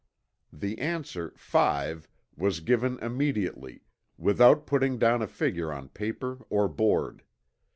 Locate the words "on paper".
5.71-6.39